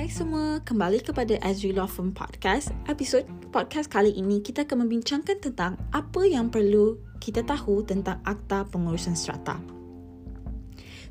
Hai 0.00 0.08
semua, 0.08 0.64
kembali 0.64 1.04
kepada 1.04 1.36
Azri 1.44 1.76
Law 1.76 1.84
Firm 1.84 2.16
Podcast. 2.16 2.72
Episod 2.88 3.20
podcast 3.52 3.92
kali 3.92 4.08
ini 4.16 4.40
kita 4.40 4.64
akan 4.64 4.88
membincangkan 4.88 5.36
tentang 5.44 5.76
apa 5.92 6.24
yang 6.24 6.48
perlu 6.48 6.96
kita 7.20 7.44
tahu 7.44 7.84
tentang 7.84 8.16
Akta 8.24 8.64
Pengurusan 8.72 9.12
Strata. 9.12 9.60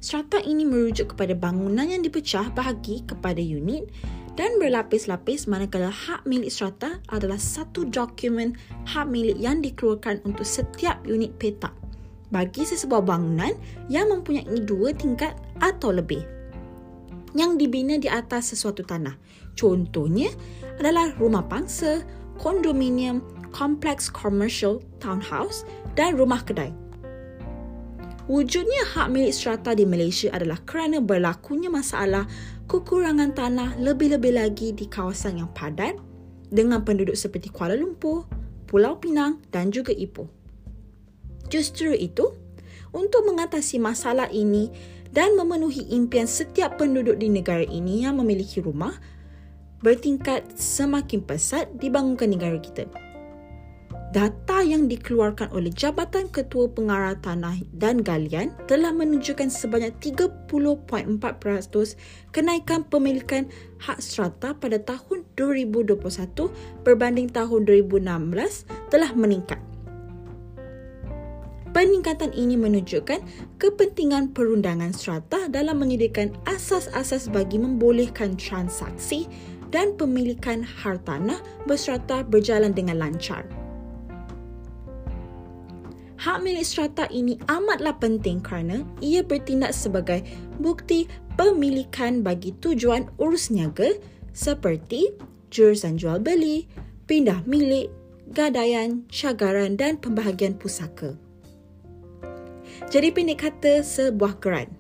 Strata 0.02 0.42
ini 0.42 0.66
merujuk 0.66 1.14
kepada 1.14 1.38
bangunan 1.38 1.86
yang 1.86 2.02
dipecah 2.02 2.50
bahagi 2.50 3.06
kepada 3.06 3.38
unit 3.38 3.86
dan 4.34 4.58
berlapis-lapis 4.58 5.46
manakala 5.46 5.94
hak 5.94 6.26
milik 6.26 6.50
strata 6.50 6.98
adalah 7.14 7.38
satu 7.38 7.86
dokumen 7.86 8.58
hak 8.90 9.06
milik 9.06 9.38
yang 9.38 9.62
dikeluarkan 9.62 10.18
untuk 10.26 10.50
setiap 10.50 10.98
unit 11.06 11.30
petak 11.38 11.78
bagi 12.34 12.66
sesebuah 12.66 13.06
bangunan 13.06 13.54
yang 13.86 14.10
mempunyai 14.10 14.66
dua 14.66 14.98
tingkat 14.98 15.38
atau 15.62 15.94
lebih 15.94 16.39
yang 17.38 17.58
dibina 17.58 17.98
di 17.98 18.08
atas 18.10 18.54
sesuatu 18.56 18.82
tanah. 18.86 19.18
Contohnya 19.54 20.32
adalah 20.80 21.12
rumah 21.20 21.44
pangsa, 21.46 22.02
kondominium, 22.40 23.20
kompleks 23.52 24.08
commercial, 24.08 24.80
townhouse 25.04 25.68
dan 25.98 26.16
rumah 26.16 26.40
kedai. 26.46 26.72
Wujudnya 28.30 28.86
hak 28.94 29.10
milik 29.10 29.34
strata 29.34 29.74
di 29.74 29.90
Malaysia 29.90 30.30
adalah 30.30 30.62
kerana 30.62 31.02
berlakunya 31.02 31.66
masalah 31.66 32.30
kekurangan 32.70 33.34
tanah 33.34 33.82
lebih-lebih 33.82 34.38
lagi 34.38 34.70
di 34.70 34.86
kawasan 34.86 35.42
yang 35.42 35.50
padat 35.50 35.98
dengan 36.54 36.86
penduduk 36.86 37.18
seperti 37.18 37.50
Kuala 37.50 37.74
Lumpur, 37.74 38.30
Pulau 38.70 39.02
Pinang 39.02 39.42
dan 39.50 39.74
juga 39.74 39.90
Ipoh. 39.90 40.30
Justru 41.50 41.90
itu, 41.98 42.30
untuk 42.94 43.26
mengatasi 43.26 43.82
masalah 43.82 44.30
ini, 44.30 44.70
dan 45.14 45.34
memenuhi 45.38 45.90
impian 45.90 46.30
setiap 46.30 46.78
penduduk 46.78 47.18
di 47.18 47.30
negara 47.30 47.66
ini 47.66 48.06
yang 48.06 48.22
memiliki 48.22 48.62
rumah 48.62 48.94
bertingkat 49.80 50.44
semakin 50.60 51.24
pesat 51.24 51.72
dibangunkan 51.80 52.30
negara 52.30 52.60
kita. 52.60 52.86
Data 54.10 54.66
yang 54.66 54.90
dikeluarkan 54.90 55.54
oleh 55.54 55.70
Jabatan 55.70 56.34
Ketua 56.34 56.66
Pengarah 56.66 57.14
Tanah 57.14 57.62
dan 57.78 58.02
Galian 58.02 58.50
telah 58.66 58.90
menunjukkan 58.90 59.54
sebanyak 59.54 59.94
30.4% 60.02 60.50
kenaikan 62.34 62.82
pemilikan 62.90 63.46
hak 63.78 64.02
strata 64.02 64.58
pada 64.58 64.82
tahun 64.82 65.30
2021 65.38 66.02
berbanding 66.82 67.30
tahun 67.30 67.70
2016 67.70 68.90
telah 68.90 69.14
meningkat. 69.14 69.69
Peningkatan 71.80 72.36
ini 72.36 72.60
menunjukkan 72.60 73.24
kepentingan 73.56 74.36
perundangan 74.36 74.92
strata 74.92 75.48
dalam 75.48 75.80
menyediakan 75.80 76.36
asas-asas 76.44 77.32
bagi 77.32 77.56
membolehkan 77.56 78.36
transaksi 78.36 79.32
dan 79.72 79.96
pemilikan 79.96 80.60
hartanah 80.60 81.40
berstrata 81.64 82.28
berjalan 82.28 82.76
dengan 82.76 83.00
lancar. 83.00 83.48
Hak 86.20 86.44
milik 86.44 86.68
strata 86.68 87.08
ini 87.16 87.40
amatlah 87.48 87.96
penting 87.96 88.44
kerana 88.44 88.84
ia 89.00 89.24
bertindak 89.24 89.72
sebagai 89.72 90.20
bukti 90.60 91.08
pemilikan 91.40 92.28
bagi 92.28 92.60
tujuan 92.60 93.08
urus 93.24 93.56
niaga 93.56 93.96
seperti 94.36 95.16
jurusan 95.48 95.96
jual 95.96 96.20
beli, 96.20 96.68
pindah 97.08 97.40
milik, 97.48 97.88
gadaian, 98.36 99.08
cagaran 99.08 99.80
dan 99.80 99.96
pembahagian 99.96 100.60
pusaka. 100.60 101.29
Jadi 102.88 103.12
pendek 103.12 103.44
kata 103.44 103.84
sebuah 103.84 104.40
geran. 104.40 104.72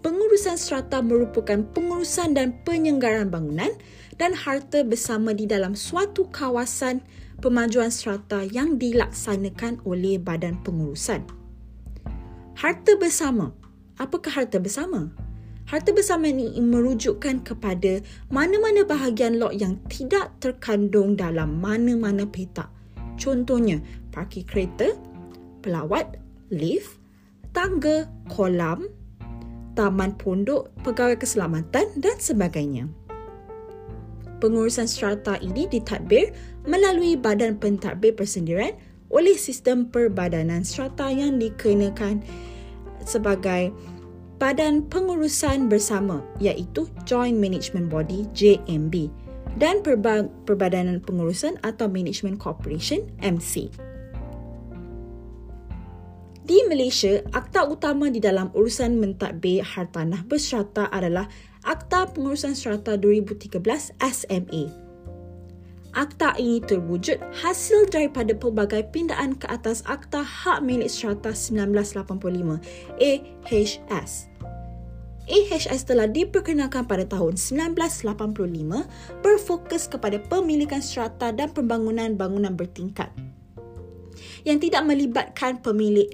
Pengurusan 0.00 0.54
strata 0.54 1.02
merupakan 1.02 1.66
pengurusan 1.74 2.38
dan 2.38 2.54
penyenggaran 2.62 3.28
bangunan 3.28 3.74
dan 4.16 4.32
harta 4.32 4.86
bersama 4.86 5.34
di 5.34 5.44
dalam 5.50 5.74
suatu 5.74 6.30
kawasan 6.30 7.02
pemajuan 7.42 7.90
strata 7.90 8.46
yang 8.46 8.78
dilaksanakan 8.78 9.82
oleh 9.82 10.16
badan 10.16 10.60
pengurusan. 10.62 11.26
Harta 12.56 12.94
bersama. 13.00 13.52
Apakah 14.00 14.32
harta 14.32 14.56
bersama? 14.56 15.12
Harta 15.68 15.92
bersama 15.92 16.28
ini 16.28 16.56
merujukkan 16.56 17.44
kepada 17.44 18.00
mana-mana 18.32 18.84
bahagian 18.84 19.36
lot 19.36 19.52
yang 19.56 19.76
tidak 19.92 20.32
terkandung 20.40 21.16
dalam 21.16 21.60
mana-mana 21.60 22.24
petak. 22.24 22.68
Contohnya, 23.20 23.80
parkir 24.08 24.48
kereta, 24.48 24.96
pelawat, 25.60 26.18
lift, 26.50 26.98
tangga, 27.54 28.08
kolam, 28.32 28.88
taman 29.78 30.12
pondok, 30.18 30.68
pegawai 30.82 31.16
keselamatan 31.16 31.86
dan 32.00 32.16
sebagainya. 32.18 32.90
Pengurusan 34.40 34.88
strata 34.88 35.36
ini 35.44 35.68
ditadbir 35.68 36.32
melalui 36.64 37.12
Badan 37.12 37.60
Pentadbir 37.60 38.16
Persendirian 38.16 38.72
oleh 39.12 39.36
sistem 39.36 39.90
perbadanan 39.92 40.64
strata 40.64 41.12
yang 41.12 41.36
dikenakan 41.36 42.24
sebagai 43.04 43.74
Badan 44.40 44.88
Pengurusan 44.88 45.68
Bersama 45.68 46.24
iaitu 46.40 46.88
Joint 47.04 47.36
Management 47.36 47.92
Body 47.92 48.24
JMB 48.32 49.12
dan 49.60 49.84
Perbadanan 49.84 51.02
Pengurusan 51.04 51.60
atau 51.60 51.90
Management 51.90 52.40
Corporation 52.40 53.04
MC. 53.20 53.68
Di 56.50 56.66
Malaysia, 56.66 57.22
akta 57.30 57.62
utama 57.62 58.10
di 58.10 58.18
dalam 58.18 58.50
urusan 58.50 58.98
mentadbir 58.98 59.62
hartanah 59.62 60.26
berserata 60.26 60.90
adalah 60.90 61.30
Akta 61.62 62.10
Pengurusan 62.10 62.58
Serata 62.58 62.98
2013 62.98 63.62
SMA. 63.94 64.66
Akta 65.94 66.34
ini 66.42 66.58
terwujud 66.58 67.22
hasil 67.38 67.86
daripada 67.94 68.34
pelbagai 68.34 68.82
pindaan 68.90 69.38
ke 69.38 69.46
atas 69.46 69.86
Akta 69.86 70.26
Hak 70.26 70.66
Milik 70.66 70.90
Serata 70.90 71.30
1985 71.30 72.18
AHS. 72.98 74.26
AHS 75.30 75.82
telah 75.86 76.10
diperkenalkan 76.10 76.82
pada 76.82 77.06
tahun 77.06 77.38
1985 77.38 79.22
berfokus 79.22 79.86
kepada 79.86 80.18
pemilikan 80.18 80.82
serata 80.82 81.30
dan 81.30 81.54
pembangunan 81.54 82.18
bangunan 82.18 82.58
bertingkat 82.58 83.14
yang 84.42 84.58
tidak 84.58 84.82
melibatkan 84.82 85.62
pemilik 85.62 86.10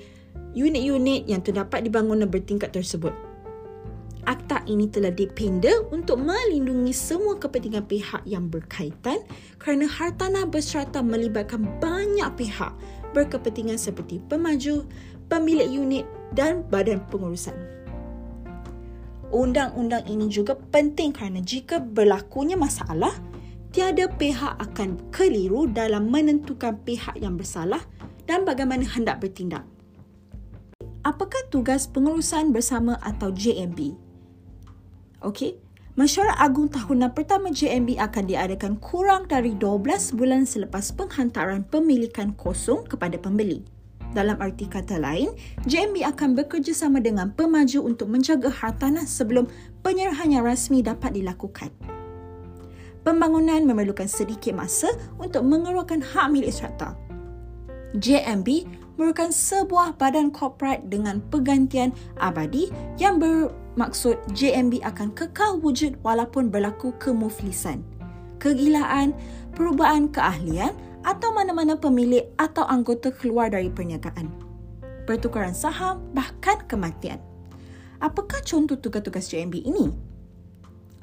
unit-unit 0.57 1.29
yang 1.29 1.45
terdapat 1.45 1.85
di 1.85 1.93
bangunan 1.93 2.25
bertingkat 2.27 2.73
tersebut. 2.73 3.13
Akta 4.27 4.65
ini 4.67 4.91
telah 4.91 5.15
dipinda 5.15 5.71
untuk 5.95 6.19
melindungi 6.19 6.91
semua 6.91 7.39
kepentingan 7.39 7.87
pihak 7.87 8.27
yang 8.27 8.51
berkaitan 8.51 9.23
kerana 9.63 9.87
hartanah 9.87 10.43
berserata 10.51 10.99
melibatkan 10.99 11.63
banyak 11.79 12.27
pihak 12.35 12.75
berkepentingan 13.15 13.79
seperti 13.79 14.19
pemaju, 14.27 14.83
pemilik 15.31 15.71
unit 15.71 16.05
dan 16.35 16.67
badan 16.67 17.07
pengurusan. 17.07 17.55
Undang-undang 19.31 20.03
ini 20.11 20.27
juga 20.27 20.59
penting 20.59 21.15
kerana 21.15 21.39
jika 21.39 21.79
berlakunya 21.79 22.59
masalah, 22.59 23.15
tiada 23.71 24.11
pihak 24.11 24.59
akan 24.59 24.99
keliru 25.15 25.71
dalam 25.71 26.11
menentukan 26.11 26.83
pihak 26.83 27.15
yang 27.23 27.39
bersalah 27.39 27.83
dan 28.27 28.43
bagaimana 28.43 28.83
hendak 28.83 29.23
bertindak 29.23 29.63
apakah 31.07 31.39
tugas 31.55 31.87
pengurusan 31.87 32.51
bersama 32.51 32.99
atau 32.99 33.31
JMB? 33.31 33.95
Okey, 35.23 35.55
mesyuarat 35.95 36.35
agung 36.43 36.67
tahunan 36.67 37.15
pertama 37.15 37.55
JMB 37.55 37.95
akan 38.03 38.25
diadakan 38.27 38.75
kurang 38.83 39.31
dari 39.31 39.55
12 39.55 40.19
bulan 40.19 40.43
selepas 40.43 40.91
penghantaran 40.99 41.63
pemilikan 41.63 42.35
kosong 42.35 42.83
kepada 42.91 43.15
pembeli. 43.23 43.63
Dalam 44.11 44.35
arti 44.43 44.67
kata 44.67 44.99
lain, 44.99 45.31
JMB 45.71 46.03
akan 46.11 46.35
bekerjasama 46.35 46.99
dengan 46.99 47.31
pemaju 47.31 47.87
untuk 47.87 48.11
menjaga 48.11 48.51
hartanah 48.51 49.07
sebelum 49.07 49.47
penyerahan 49.87 50.35
yang 50.35 50.43
rasmi 50.43 50.83
dapat 50.83 51.15
dilakukan. 51.15 51.71
Pembangunan 53.07 53.63
memerlukan 53.63 54.11
sedikit 54.11 54.59
masa 54.59 54.91
untuk 55.23 55.47
mengeluarkan 55.47 56.03
hak 56.03 56.27
milik 56.35 56.51
strata. 56.51 56.99
JMB 57.95 58.67
merupakan 58.97 59.29
sebuah 59.29 60.01
badan 60.01 60.33
korporat 60.33 60.89
dengan 60.89 61.21
pergantian 61.29 61.93
abadi 62.17 62.73
yang 62.97 63.21
bermaksud 63.21 64.17
JMB 64.33 64.81
akan 64.83 65.13
kekal 65.13 65.61
wujud 65.61 66.01
walaupun 66.01 66.49
berlaku 66.49 66.97
kemuflisan, 66.97 67.85
kegilaan, 68.41 69.13
perubahan 69.53 70.09
keahlian 70.09 70.73
atau 71.05 71.31
mana-mana 71.31 71.79
pemilik 71.79 72.27
atau 72.41 72.67
anggota 72.67 73.13
keluar 73.15 73.53
dari 73.53 73.71
perniagaan. 73.71 74.33
Pertukaran 75.07 75.55
saham 75.55 76.03
bahkan 76.11 76.59
kematian. 76.67 77.23
Apakah 78.03 78.43
contoh 78.43 78.77
tugas-tugas 78.77 79.31
JMB 79.31 79.55
ini? 79.63 79.87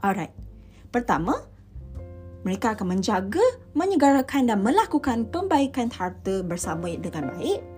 Alright. 0.04 0.36
Pertama, 0.92 1.42
mereka 2.44 2.76
akan 2.76 3.00
menjaga, 3.00 3.42
menyegarakan 3.72 4.52
dan 4.52 4.60
melakukan 4.60 5.26
pembaikan 5.32 5.88
harta 5.90 6.44
bersama 6.44 6.92
dengan 7.00 7.32
baik 7.34 7.73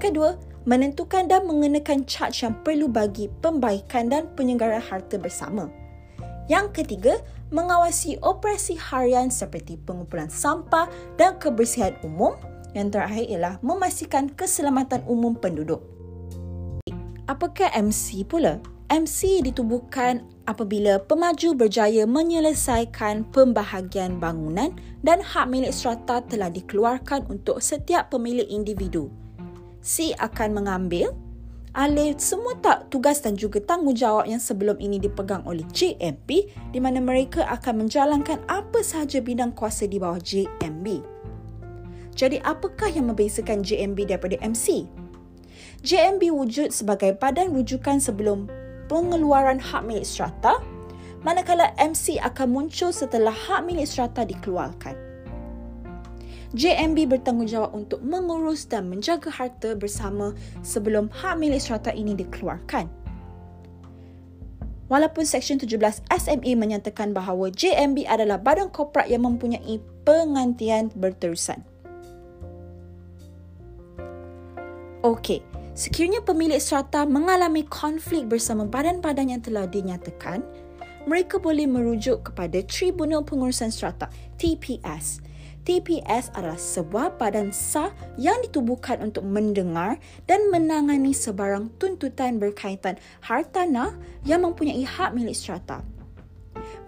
Kedua, 0.00 0.32
menentukan 0.64 1.28
dan 1.28 1.44
mengenakan 1.44 2.08
charge 2.08 2.48
yang 2.48 2.56
perlu 2.64 2.88
bagi 2.88 3.28
pembaikan 3.44 4.08
dan 4.08 4.32
penyelenggaraan 4.32 4.80
harta 4.80 5.20
bersama. 5.20 5.68
Yang 6.48 6.82
ketiga, 6.82 7.20
mengawasi 7.52 8.16
operasi 8.24 8.80
harian 8.80 9.28
seperti 9.28 9.76
pengumpulan 9.76 10.32
sampah 10.32 10.88
dan 11.20 11.36
kebersihan 11.36 11.94
umum. 12.00 12.32
Yang 12.72 12.96
terakhir 12.96 13.24
ialah 13.28 13.54
memastikan 13.60 14.32
keselamatan 14.32 15.04
umum 15.04 15.36
penduduk. 15.36 15.84
Apakah 17.28 17.68
MC 17.76 18.24
pula? 18.24 18.58
MC 18.90 19.46
ditubuhkan 19.46 20.26
apabila 20.50 20.98
pemaju 20.98 21.54
berjaya 21.54 22.02
menyelesaikan 22.10 23.22
pembahagian 23.30 24.18
bangunan 24.18 24.74
dan 25.06 25.22
hak 25.22 25.46
milik 25.46 25.70
strata 25.70 26.26
telah 26.26 26.50
dikeluarkan 26.50 27.30
untuk 27.30 27.62
setiap 27.62 28.10
pemilik 28.10 28.46
individu. 28.50 29.06
C 29.80 30.12
akan 30.16 30.60
mengambil 30.60 31.12
alih 31.70 32.18
semua 32.18 32.58
tak 32.58 32.90
tugas 32.90 33.22
dan 33.22 33.38
juga 33.38 33.62
tanggungjawab 33.62 34.26
yang 34.26 34.42
sebelum 34.42 34.76
ini 34.82 34.98
dipegang 34.98 35.46
oleh 35.46 35.62
JMB 35.70 36.28
di 36.74 36.78
mana 36.82 36.98
mereka 36.98 37.46
akan 37.46 37.86
menjalankan 37.86 38.42
apa 38.50 38.82
sahaja 38.82 39.22
bidang 39.22 39.54
kuasa 39.54 39.86
di 39.86 40.02
bawah 40.02 40.18
JMB. 40.18 40.86
Jadi 42.12 42.42
apakah 42.42 42.90
yang 42.90 43.08
membezakan 43.08 43.62
JMB 43.62 44.10
daripada 44.10 44.36
MC? 44.42 44.84
JMB 45.80 46.22
wujud 46.34 46.68
sebagai 46.74 47.16
badan 47.16 47.54
rujukan 47.56 48.02
sebelum 48.02 48.50
pengeluaran 48.90 49.62
hak 49.62 49.86
milik 49.86 50.04
strata 50.04 50.60
manakala 51.22 51.72
MC 51.78 52.20
akan 52.20 52.48
muncul 52.50 52.90
setelah 52.92 53.32
hak 53.32 53.64
milik 53.64 53.86
strata 53.86 54.26
dikeluarkan. 54.26 55.09
JMB 56.50 57.14
bertanggungjawab 57.14 57.70
untuk 57.70 58.02
mengurus 58.02 58.66
dan 58.66 58.90
menjaga 58.90 59.30
harta 59.30 59.78
bersama 59.78 60.34
sebelum 60.66 61.06
hak 61.14 61.38
milik 61.38 61.62
strata 61.62 61.94
ini 61.94 62.18
dikeluarkan. 62.18 62.90
Walaupun 64.90 65.22
Seksyen 65.22 65.62
17 65.62 66.02
SME 66.10 66.52
menyatakan 66.58 67.14
bahawa 67.14 67.54
JMB 67.54 68.10
adalah 68.10 68.42
badan 68.42 68.74
korporat 68.74 69.06
yang 69.06 69.22
mempunyai 69.22 69.78
pengantian 70.02 70.90
berterusan. 70.98 71.62
Okey, 75.06 75.46
sekiranya 75.78 76.18
pemilik 76.26 76.58
strata 76.58 77.06
mengalami 77.06 77.62
konflik 77.70 78.26
bersama 78.26 78.66
badan-badan 78.66 79.30
yang 79.30 79.40
telah 79.40 79.70
dinyatakan, 79.70 80.42
mereka 81.06 81.38
boleh 81.38 81.70
merujuk 81.70 82.26
kepada 82.26 82.60
Tribunal 82.66 83.24
Pengurusan 83.24 83.72
Strata, 83.72 84.10
TPS, 84.36 85.24
TPS 85.68 86.32
adalah 86.32 86.56
sebuah 86.56 87.20
badan 87.20 87.52
sah 87.52 87.92
yang 88.16 88.40
ditubuhkan 88.40 89.00
untuk 89.04 89.22
mendengar 89.28 90.00
dan 90.24 90.48
menangani 90.48 91.12
sebarang 91.12 91.68
tuntutan 91.76 92.40
berkaitan 92.40 92.96
hartanah 93.20 93.92
yang 94.24 94.42
mempunyai 94.42 94.82
hak 94.82 95.12
milik 95.12 95.36
strata. 95.36 95.84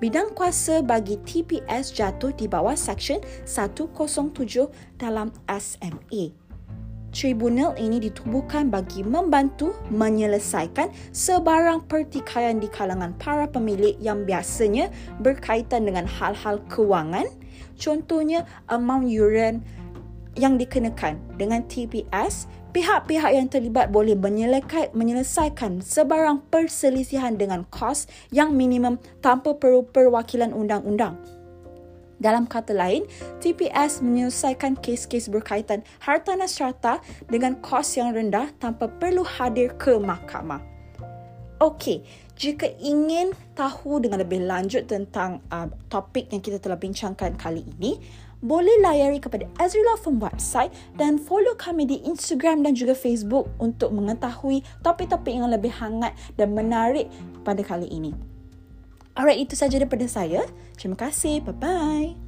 Bidang 0.02 0.34
kuasa 0.34 0.82
bagi 0.82 1.14
TPS 1.22 1.94
jatuh 1.94 2.34
di 2.34 2.50
bawah 2.50 2.74
Seksyen 2.74 3.22
107 3.46 4.66
dalam 4.98 5.30
SME. 5.46 6.34
Tribunal 7.12 7.76
ini 7.76 8.00
ditubuhkan 8.00 8.72
bagi 8.72 9.04
membantu 9.04 9.76
menyelesaikan 9.92 10.88
sebarang 11.12 11.84
pertikaian 11.84 12.56
di 12.56 12.72
kalangan 12.72 13.12
para 13.20 13.44
pemilik 13.44 13.92
yang 14.00 14.24
biasanya 14.24 14.88
berkaitan 15.20 15.84
dengan 15.84 16.08
hal-hal 16.08 16.56
kewangan, 16.72 17.28
contohnya 17.76 18.48
amount 18.68 19.08
yuran 19.08 19.64
yang 20.36 20.56
dikenakan 20.56 21.20
dengan 21.36 21.60
TPS, 21.68 22.48
pihak-pihak 22.72 23.36
yang 23.36 23.48
terlibat 23.52 23.92
boleh 23.92 24.16
menyelesaikan 24.96 25.84
sebarang 25.84 26.40
perselisihan 26.48 27.36
dengan 27.36 27.68
kos 27.68 28.08
yang 28.32 28.56
minimum 28.56 28.96
tanpa 29.20 29.52
perlu 29.52 29.84
perwakilan 29.84 30.56
undang-undang. 30.56 31.20
Dalam 32.22 32.46
kata 32.46 32.72
lain, 32.72 33.02
TPS 33.42 33.98
menyelesaikan 33.98 34.78
kes-kes 34.78 35.26
berkaitan 35.26 35.82
hartanah 36.00 36.46
strata 36.46 37.02
dengan 37.26 37.58
kos 37.58 37.98
yang 37.98 38.14
rendah 38.14 38.46
tanpa 38.62 38.86
perlu 38.86 39.26
hadir 39.26 39.74
ke 39.74 39.98
mahkamah. 39.98 40.71
Okey, 41.62 42.02
jika 42.34 42.66
ingin 42.82 43.30
tahu 43.54 44.02
dengan 44.02 44.26
lebih 44.26 44.42
lanjut 44.42 44.90
tentang 44.90 45.38
uh, 45.46 45.70
topik 45.86 46.26
yang 46.34 46.42
kita 46.42 46.58
telah 46.58 46.74
bincangkan 46.74 47.38
kali 47.38 47.62
ini, 47.78 48.02
boleh 48.42 48.82
layari 48.82 49.22
kepada 49.22 49.46
Azrila 49.62 49.94
from 50.02 50.18
website 50.18 50.74
dan 50.98 51.22
follow 51.22 51.54
kami 51.54 51.86
di 51.86 52.02
Instagram 52.02 52.66
dan 52.66 52.74
juga 52.74 52.98
Facebook 52.98 53.46
untuk 53.62 53.94
mengetahui 53.94 54.66
topik-topik 54.82 55.38
yang 55.38 55.46
lebih 55.46 55.70
hangat 55.70 56.18
dan 56.34 56.50
menarik 56.50 57.06
pada 57.46 57.62
kali 57.62 57.86
ini. 57.86 58.10
Alright, 59.14 59.38
itu 59.38 59.54
saja 59.54 59.78
daripada 59.78 60.10
saya. 60.10 60.42
Terima 60.74 60.98
kasih. 60.98 61.46
Bye-bye. 61.46 62.21